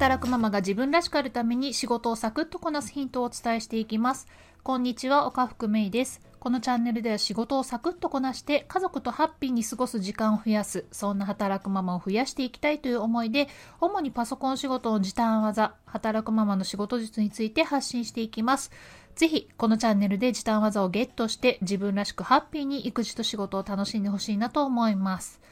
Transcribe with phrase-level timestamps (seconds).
[0.00, 4.28] 働くママが自分らしくあるために仕事をサクッとこなすヒントをお伝えしていきます。
[4.62, 6.22] こんにちは、岡福芽衣です。
[6.38, 18.70] このチャンネルでは仕事をサクッとこなして家族とハッピーに過ごす時間を増やす、そんな働くママを増やしていきたいという思いで、主にパソコン仕事の時短技、働くママの仕事術について発信していきます。
[19.16, 25.42] ぜひ、このチャンネルで時短技をゲットして自分らしくハッピーに育児と仕事を楽しんでほしいなと思います。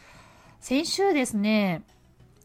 [0.58, 1.82] 先週ですね、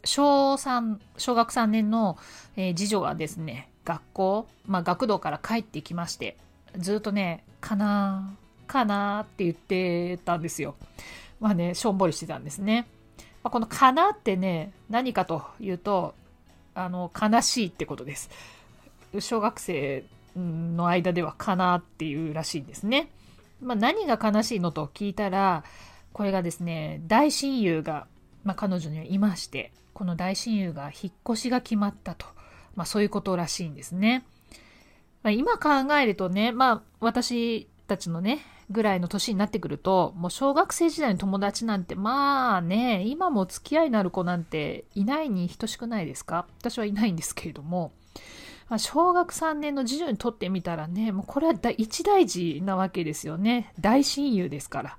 [0.03, 2.17] 小3、小学3年の、
[2.55, 6.37] えー次女がですね、学校、まあ学童から帰ってきまして、
[6.77, 8.35] ずっとね、かな、
[8.67, 10.75] かなって言ってたんですよ。
[11.39, 12.87] まあね、しょんぼりしてたんですね。
[13.43, 16.15] まあ、このかなってね、何かというと、
[16.73, 18.29] あの、悲しいってことです。
[19.19, 23.09] 小学生の間ではかなっていうらしいんですね。
[23.61, 25.63] まあ、何が悲しいのと聞いたら、
[26.13, 28.07] これがですね、大親友が、
[28.43, 29.71] まあ、彼女にはいまして、
[30.03, 32.25] この大親友が引っ越しが決まったと、
[32.75, 34.25] まあ、そういうことらしいんですね。
[35.21, 46.47] まあ、今考えるとね、まあ、私たちのね、ぐらいの年になってくると、もう小学生時代の友達なんて、まあね、今も付き合いのある子なんていないに等しくないですか？
[46.59, 47.93] 私はいないんですけれども、
[48.67, 53.71] まあ小学3年の次女にとってみたらね、もうこれは大一大事なわけですよね。
[53.79, 54.97] 大親友ですから。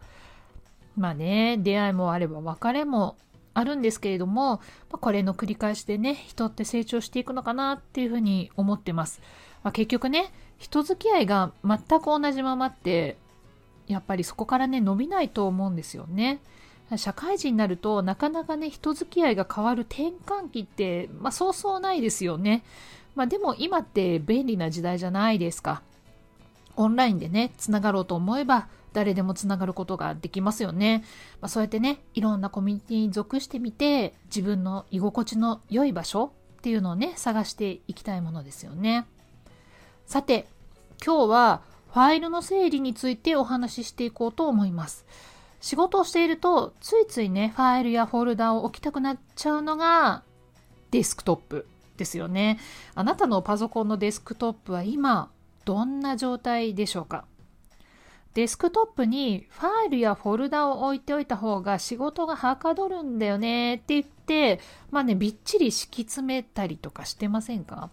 [0.97, 3.19] まあね、出会いもあれば別れも
[3.55, 4.61] あるんですけれども、
[4.91, 9.23] ま、これの繰り返しでね、人って成長していくのかなっていうふうに思ってます。
[9.63, 13.17] まあ、結局ね、人付き合いが全く同じままって、
[13.87, 16.41] やっぱりそこからね、伸びないと思うんですよね。
[16.97, 22.63] 社会人になるとなかなかね、人付き合いが変わる転換期って、まあそうそうないですよね。
[23.15, 25.83] まあでも今って便利な時代じゃないですか。
[26.77, 31.05] オンラインでね、つながろうと思えば、誰でもつながることができますよね。
[31.41, 39.07] まあ、そうやってね、いろんなコミュニティに属してみて、自分の居心地の良い場所っていうのをね、探していきたいものですよね。
[40.07, 40.47] さて、
[41.05, 41.63] 今日は
[41.93, 45.05] ファイルの整理についてお話ししていこうと思います。
[45.61, 50.23] 仕事をしていると、ついついね、ファイルやフォルダを置きたくなっちゃうのが、
[50.91, 51.67] デスクトップ
[51.97, 52.59] ですよね。
[52.95, 55.31] あなたのパソコンのデスクトップは今、
[55.65, 57.25] どんな状態でしょうか？
[58.35, 64.59] デスクトップにファイルやフォルダを置いておいた方が仕事がはかどるんだよねって言って、
[64.91, 67.91] まあね、びっちり敷き詰めたりとかしてませんか？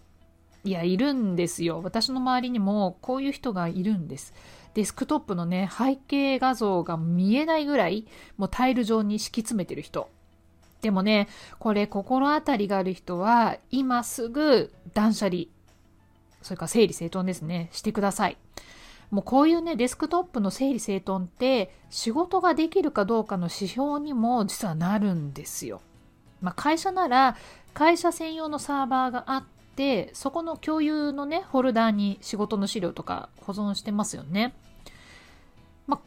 [0.64, 1.80] いや、いるんですよ。
[1.82, 4.34] 私の周りにもこういう人がいるんです。
[4.74, 8.06] デスクトップのね、背景画像が見えないぐらい、
[8.36, 10.08] もうタイル上に敷き詰めてる人。
[10.80, 11.28] でもね、
[11.60, 15.42] これ心当たりがある人は、今すぐ断捨離、
[16.42, 18.36] それから整理整頓ですね、してください。
[19.12, 25.82] もうこういうね、デスクトップの整理整頓って、仕事ができるかどうかの指標にも実はなるんですよ。
[26.40, 27.36] まあ、会社なら、
[27.74, 29.44] 会社専用のサーバーがあっ
[29.76, 34.54] て、そこの共有のね、フォルダーに仕事の資料とか保存してますよね。
[35.86, 36.00] ま、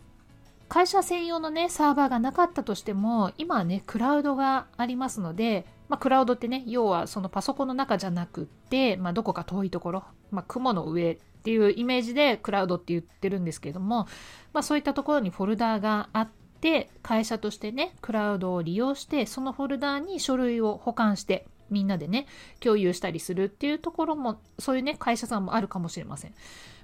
[0.67, 14.07] 会社専用のね、サーバーがなかったとしても、今はね、クラウドがありますので、まあ、クラウドってね、要はそのパソコンの中じゃなくって、まあ、どこか遠いところ、まあ、雲の上っていうイメージでクラウドって言ってるんですけども、
[14.53, 16.29] まあ、そういったところにフォルダーがあっ
[16.59, 22.27] て、会社としてね、クラウドを利用して、そのフォルダーに書類を保管して、みんなでね、
[22.59, 26.33] 共有したりするっていうところも、そういうね、会社さんもあるかもしれません。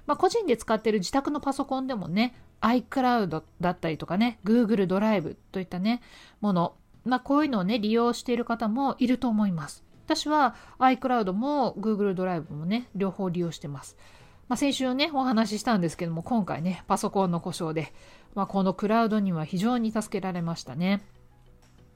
[0.06, 6.02] まあ、個人で使ってる自宅のパソコンでもね、iCloud だったりとかね、Google ドライブといったね、
[6.40, 6.74] もの、
[7.04, 9.84] まあ、こういうのをね、利用している方もいると思います。
[10.04, 13.96] 私は iCloud も Google ドライブもね、両方利用してます。
[14.48, 17.92] まあ、先週ね、お話ししたんですけども、今回ね、パソコンの故障で、
[18.34, 21.02] まあ、このクラウドには非常に助けられましたね。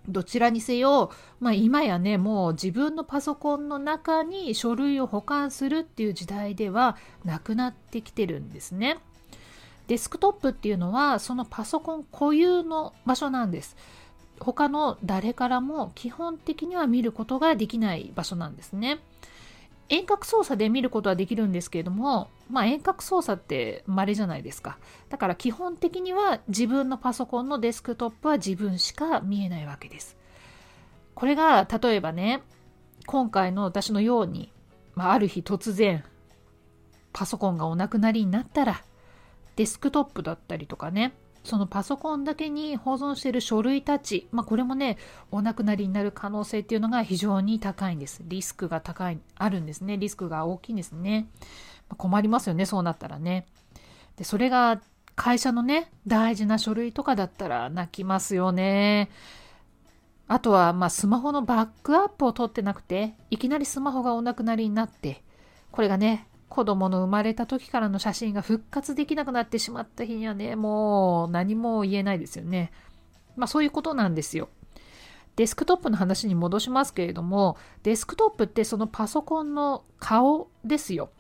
[0.09, 8.99] どちらにせよ、まあ、今やね、もう自分のパソコンの中に書類を保管するっていう時代ではなくなってきてるんですね。
[9.89, 13.77] デスクトップっていうのはそのパソコン固有の場所なんです。
[14.41, 18.99] 他の誰からも基本的には見ることができない場所なんですね。
[19.89, 24.79] 遠隔操作で見ることはできるんですけれども、まあ遠隔操作って稀じゃないですか。
[25.09, 30.17] だから基本的には自分のパソコンのデスクトップは自分しか見えないわけです。
[31.15, 32.43] これが例えばね、
[33.07, 34.53] 今回の私のように、
[34.95, 36.05] まあ、ある日突然
[37.13, 38.83] パソコンがお亡くなりになったら、
[39.55, 41.15] デスクトップだったりとかね、
[41.47, 44.99] そのパソコンだけに保存している書類たち、まあ、これもね、
[45.31, 48.23] お亡くなりになる可能性っていうのが非常に高いんです。
[48.25, 49.97] リスクが高い、あるんですね。
[49.97, 51.29] リスクが大きいんですね。
[51.89, 53.47] まあ困りますよね、そうなったらね。
[54.17, 54.81] で、それが
[55.15, 59.09] 会社のね、大事な書類とかだったら泣きますよね。
[60.29, 65.23] あとは、まあ、スマホのバックアップを取ってなくて、いきなりスマホがお亡くなりになって、
[65.71, 72.71] これがね、子供の生まれた時からの写真が復活できなくなってしまった日にはね、もう何も言えないですよね。
[73.37, 74.49] まあそういうことなんですよ。
[75.35, 81.11] デスクトップの話に戻しますけれども、デスクトップってそのパソコンの顔ですよ。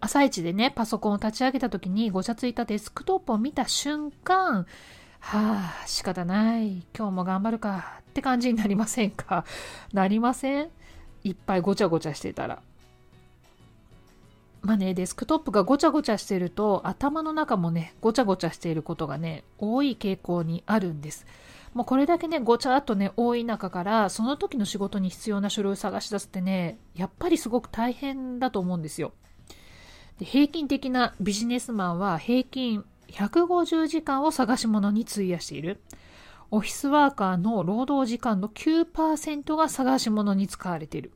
[0.00, 4.66] 朝一でね、パソコンを立ち上げた時にごちゃついたデスクトップを見た瞬間、
[5.20, 6.86] はあ、仕方ない。
[6.96, 8.00] 今日も頑張るか。
[8.00, 9.44] って感じになりませんか？
[9.92, 10.68] なりません？
[11.24, 12.62] いっぱいごちゃごちゃしてたら。
[14.66, 21.24] まあね、デスクトップがごちゃごちゃしてると頭の中もね、ごちゃごちゃしていることがね、多い傾向にあるんです。
[21.72, 29.12] もうこれだけね、ごちゃっとね、多い中から、その時の仕事に必要な書類を探し出すってね、やっぱりすごく大変だと思うんですよ。
[30.18, 35.80] で平均的なビジネスマンは平均150時間を探し物に費やしている。
[36.50, 41.12] オフィスワーカーの労働時間の9%が探し物に使われている。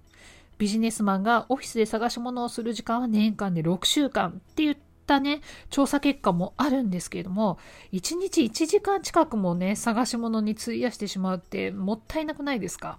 [0.60, 4.76] ビジネスマンがオフィスで探し物をする時間は年間で6週間って言っ
[5.06, 5.40] たね、
[5.70, 7.58] 調査結果もあるんですけれども、
[7.92, 12.98] 1日1時間近くもね、探し物に費やしてしまうってもったいなくないですか？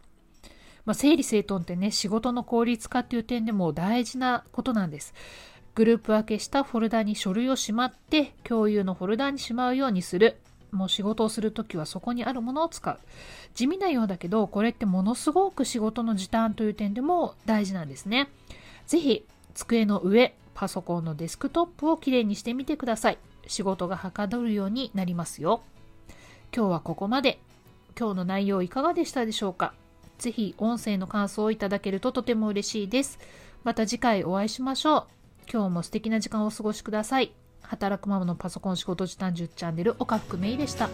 [0.86, 5.14] まあ、整理整頓ってね、仕事の効率化っていう点でも大事なことなんです。
[5.76, 10.38] グループ分けしたフォルダに書類をしまって、共有のフォルダにしまうようにする。
[10.72, 12.98] もう仕事をするときはそこにあるものを使う。
[13.54, 18.30] 地味なようだけど、これってものすごく仕事の時短という点でも大事なんですね。
[18.88, 23.18] ぜひ、机の上、パソコンのデスクトップをきれいにしてみてください。
[23.48, 25.62] 仕事がはかどるようになりますよ。
[26.56, 27.40] 今日はここまで。
[28.00, 29.74] 今日の内容いかがでしたでしょうか？
[30.18, 33.20] ぜひ音声の感想をいただけるととても嬉しいです。
[33.64, 35.08] また次回お会いしましょう。
[35.52, 37.34] 今日も素敵な時間をお過ごしください。
[37.72, 40.90] 働くママのパソコン仕事時短10チャンネル岡福芽衣でした。